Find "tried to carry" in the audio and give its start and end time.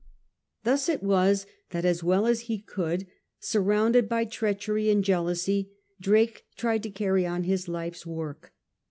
6.57-7.27